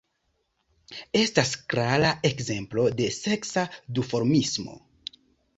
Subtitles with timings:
[1.19, 3.67] Estas klara ekzemplo de seksa
[3.99, 4.79] duformismo.